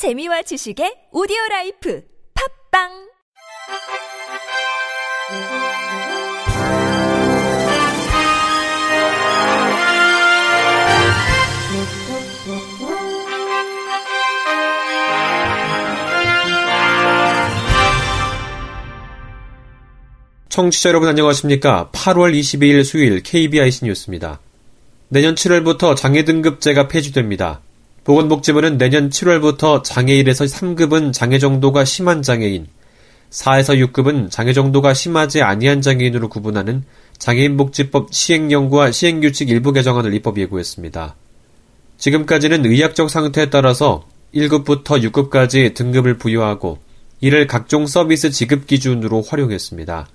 [0.00, 2.02] 재미와 지식의 오디오 라이프
[2.72, 2.88] 팝빵
[20.48, 21.90] 청취자 여러분 안녕하십니까?
[21.92, 24.40] 8월 22일 수요일 KBIC 뉴스입니다.
[25.10, 27.60] 내년 7월부터 장애 등급제가 폐지됩니다.
[28.10, 32.66] 보건복지부는 내년 7월부터 장애 1에서 3급은 장애 정도가 심한 장애인,
[33.30, 36.82] 4에서 6급은 장애 정도가 심하지 아니한 장애인으로 구분하는
[37.18, 41.14] 장애인복지법 시행령과 시행규칙 일부 개정안을 입법 예고했습니다.
[41.98, 46.78] 지금까지는 의학적 상태에 따라서 1급부터 6급까지 등급을 부여하고
[47.20, 50.08] 이를 각종 서비스 지급 기준으로 활용했습니다.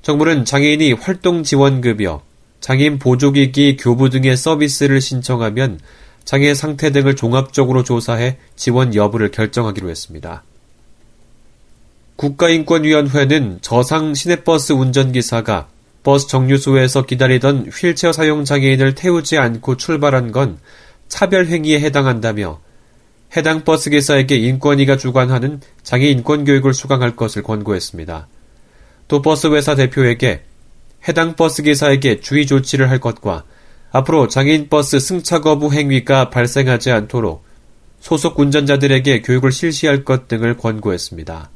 [0.00, 2.22] 정부는 장애인이 활동 지원급여,
[2.60, 5.78] 장애인 보조기기 교부 등의 서비스를 신청하면
[6.24, 10.42] 장애 상태 등을 종합적으로 조사해 지원 여부를 결정하기로 했습니다.
[12.16, 15.68] 국가인권위원회는 저상 시내버스 운전기사가
[16.02, 20.58] 버스 정류소에서 기다리던 휠체어 사용 장애인을 태우지 않고 출발한 건
[21.08, 22.60] 차별행위에 해당한다며
[23.36, 28.28] 해당 버스 기사에게 인권위가 주관하는 장애 인권 교육을 수강할 것을 권고했습니다.
[29.08, 30.42] 또 버스 회사 대표에게
[31.08, 33.44] 해당 버스 기사에게 주의 조치를 할 것과
[33.92, 37.44] 앞으로 장애인 버스 승차 거부 행위가 발생하지 않도록
[38.00, 41.50] 소속 운전자들에게 교육을 실시할 것 등을 권고했습니다.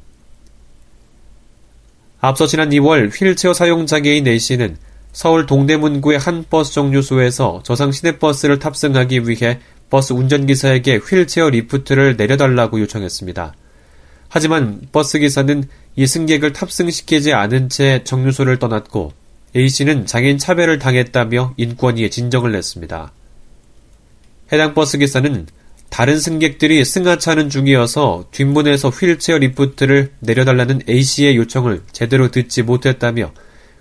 [2.21, 4.77] 앞서 지난 2월 휠체어 사용 장애인 A씨는
[5.11, 13.53] 서울 동대문구의 한 버스 정류소에서 저상 시내버스를 탑승하기 위해 버스 운전기사에게 휠체어 리프트를 내려달라고 요청했습니다.
[14.29, 15.63] 하지만 버스기사는
[15.95, 19.13] 이 승객을 탑승시키지 않은 채 정류소를 떠났고
[19.55, 23.11] A씨는 장애인 차별을 당했다며 인권위에 진정을 냈습니다.
[24.51, 25.47] 해당 버스기사는
[25.89, 33.31] 다른 승객들이 승하차는 중이어서 뒷문에서 휠체어 리프트를 내려달라는 A씨의 요청을 제대로 듣지 못했다며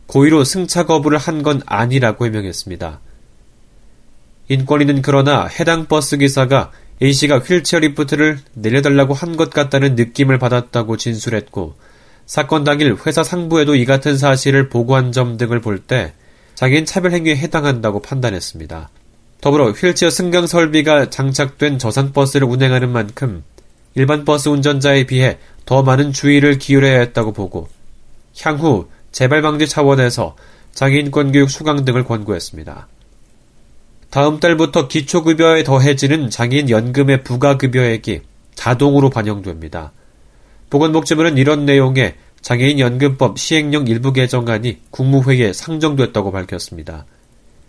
[0.07, 3.01] 고의로 승차 거부를 한 건 아니라고 해명했습니다.
[4.49, 6.71] 인권위는 그러나 해당 버스 기사가
[7.03, 11.75] A씨가 휠체어 리프트를 내려달라고 한 것 같다는 느낌을 받았다고 진술했고
[12.27, 16.13] 사건 당일 회사 상부에도 이 같은 사실을 보고한 점 등을 볼때
[16.57, 18.91] 장애인 차별 행위에 해당한다고 판단했습니다.
[19.41, 23.45] 더불어 휠체어 승강 설비가 장착된 저상 버스를 운행하는 만큼
[23.95, 27.69] 일반 버스 운전자에 비해 더 많은 주의를 기울여야 했다고 보고
[28.43, 30.37] 향후 재발 방지 차원에서
[30.73, 32.89] 장애인권 교육 수강 등을 권고했습니다.
[34.11, 38.23] 다음 달부터 기초급여에 더해지는 장애인 연금의 부가급여액이
[38.55, 39.93] 자동으로 반영됩니다.
[40.77, 47.07] 보건복지부는 이런 내용의 장애인 연금법 시행령 일부 개정안이 국무회의에 상정됐다고 밝혔습니다.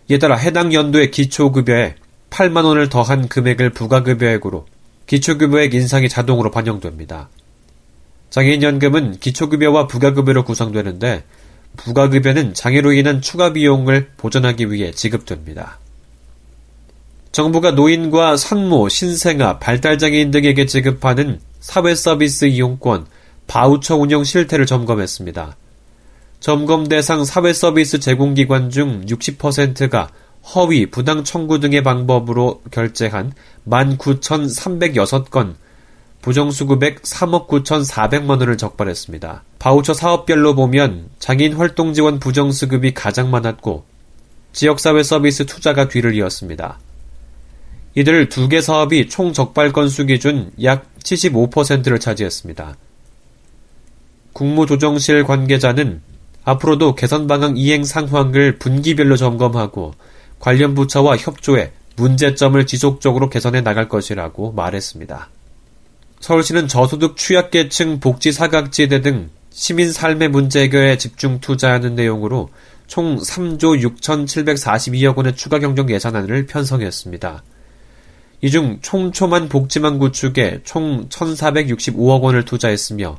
[0.10, 1.96] 이에 따라 해당 연도의 기초급여에
[2.30, 4.66] 8만 원을 더한 금액을 부가급여액으로
[5.08, 7.30] 기초급여액 인상이 자동으로 반영됩니다.
[8.30, 11.24] 장애인 연금은 기초급여와 부가급여로 구성되는데
[11.78, 15.80] 부가급여는 장애로 인한 추가 비용을 보전하기 위해 지급됩니다.
[17.32, 23.08] 정부가 노인과 산모, 신생아, 발달장애인 등에게 지급하는 사회서비스 이용권,
[23.48, 25.58] 바우처 운영 실태를 점검했습니다.
[26.40, 30.10] 점검 대상 사회서비스 제공기관 중 60%가
[30.56, 33.34] 허위, 부당 청구 등의 방법으로 결제한
[33.68, 35.56] 19,306건,
[36.22, 39.44] 부정수급액 3억 9,400만 원을 적발했습니다.
[39.60, 43.84] 바우처 사업별로 보면 장인 활동 지원 부정수급이 가장 많았고,
[44.54, 46.80] 지역사회 서비스 투자가 뒤를 이었습니다.
[47.96, 52.76] 이들 두 개 사업이 총 적발 건수 기준 약 75%를 차지했습니다.
[54.34, 56.02] 국무조정실 관계자는
[56.44, 59.94] 앞으로도 개선 방향 이행 상황을 분기별로 점검하고
[60.40, 65.30] 관련 부처와 협조해 문제점을 지속적으로 개선해 나갈 것이라고 말했습니다.
[66.20, 72.50] 서울시는 저소득 취약계층 복지 사각지대 등 시민 삶의 문제 해결에 집중 투자하는 내용으로
[72.86, 77.44] 총 3조 6,742억 원의 추가 경정 예산안을 편성했습니다.
[78.42, 83.18] 이중 촘촘한 복지망 구축에 총 1,465억 원을 투자했으며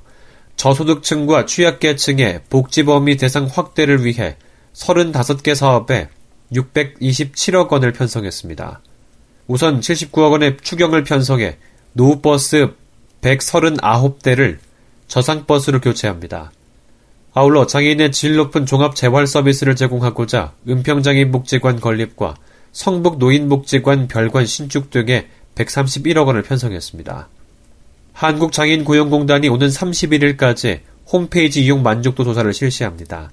[0.56, 4.36] 저소득층과 취약계층의 복지 범위 대상 확대를 위해
[4.74, 6.08] 35개 사업에
[6.52, 8.80] 627억 원을 편성했습니다.
[9.46, 11.58] 우선 79억 원의 추경을 편성해
[11.92, 12.74] 노후버스
[13.20, 14.58] 139대를
[15.08, 16.52] 저상버스로 교체합니다.
[17.34, 22.34] 아울러 장애인의 질 높은 종합 재활 서비스를 제공하고자 은평장애인 복지관 건립과
[22.72, 27.28] 성북 노인복지관 별관 신축 등에 131억 원을 편성했습니다.
[28.12, 30.80] 한국장애인고용공단이 오는 31일까지
[31.10, 33.30] 홈페이지 이용 만족도 조사를 실시합니다.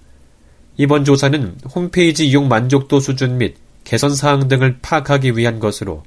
[0.77, 6.03] 이번 조사는 홈페이지 이용 만족도 수준 및 개선 사항 등을 파악하기 위한 것으로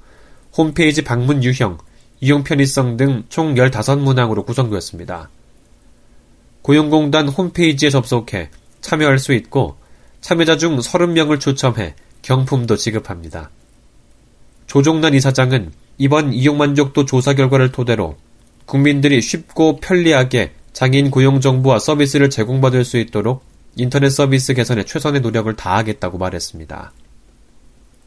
[0.56, 1.78] 홈페이지 방문 유형,
[2.20, 5.30] 이용 편의성 등 총 15문항으로 구성되었습니다.
[6.62, 9.76] 고용공단 홈페이지에 접속해 참여할 수 있고
[10.20, 13.50] 참여자 중 30명을 추첨해 경품도 지급합니다.
[14.66, 18.16] 조종란 이사장은 이번 이용 만족도 조사 결과를 토대로
[18.66, 23.42] 국민들이 쉽고 편리하게 장애인 고용 정보와 서비스를 제공받을 수 있도록
[23.76, 26.92] 인터넷 서비스 개선에 최선의 노력을 다하겠다고 말했습니다.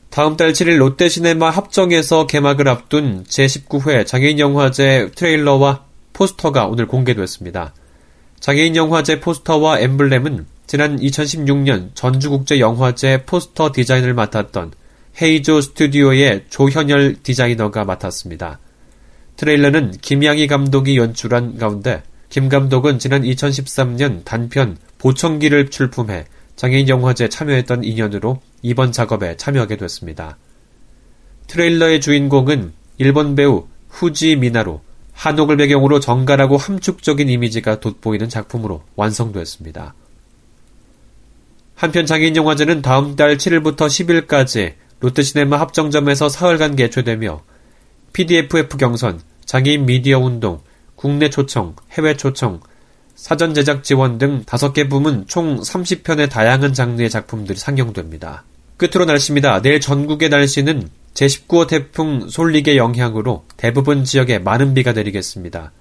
[0.09, 7.73] 다음 달 7일 롯데시네마 합정에서 개막을 앞둔 제19회 장애인 영화제 트레일러와 포스터가 오늘 공개됐습니다.
[8.39, 14.71] 장애인 영화제 포스터와 엠블렘은 지난 2016년 전주국제영화제 포스터 디자인을 맡았던
[15.21, 18.57] 헤이조 스튜디오의 조현열 디자이너가 맡았습니다.
[19.35, 26.23] 트레일러는 김양희 감독이 연출한 가운데 김 감독은 지난 2013년 단편 보청기를 출품해
[26.55, 30.37] 장애인 영화제에 참여했던 인연으로 이번 작업에 참여하게 됐습니다.
[31.47, 34.79] 트레일러의 주인공은 일본 배우 후지 미나로
[35.11, 39.95] 한옥을 배경으로 정갈하고 함축적인 이미지가 돋보이는 작품으로 완성됐습니다.
[41.81, 47.41] 한편 장애인 영화제는 다음 달 7일부터 10일까지 롯데시네마 합정점에서 사흘간 개최되며
[48.13, 50.61] PDFF 경선, 장애인 미디어 운동,
[50.95, 52.59] 국내 초청, 해외 초청,
[53.15, 58.43] 사전 제작 지원 등 5개 부문 총 30편의 다양한 장르의 작품들이 상영됩니다.
[58.77, 59.63] 끝으로 날씨입니다.
[59.63, 65.71] 내일 전국의 날씨는 제19호 태풍 솔릭의 영향으로 대부분 지역에 많은 비가 내리겠습니다.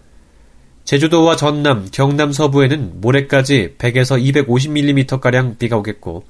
[0.85, 6.25] 제주도와 전남, 경남 서부에는 모레까지 100에서 250mm가량 비가 오겠고,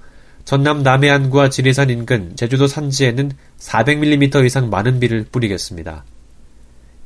[0.44, 6.04] 전남 남해안과 지리산 인근 제주도 산지에는 400mm 이상 많은 비를 뿌리겠습니다.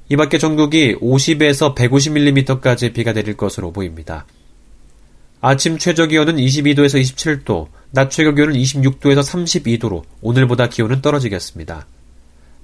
[0.09, 4.27] 이 밖에 전국이 50에서 150mm까지 비가 내릴 것으로 보입니다.
[5.41, 11.87] 아침 최저 기온은 22도에서 27도, 낮 최고 기온은 26도에서 32도로 오늘보다 기온은 떨어지겠습니다.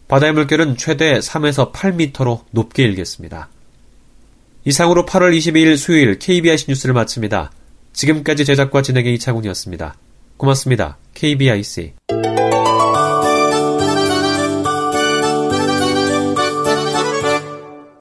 [0.08, 3.48] 바다의 물결은 최대 3에서 8m로 높게 일겠습니다.
[4.64, 7.50] 이상으로 8월 22일 수요일 KBIC 뉴스를 마칩니다.
[7.92, 9.94] 지금까지 제작과 진행의 이창훈이었습니다.
[10.36, 10.98] 고맙습니다.
[11.14, 11.94] KBIC.